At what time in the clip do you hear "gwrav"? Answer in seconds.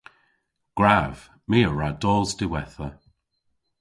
0.77-1.15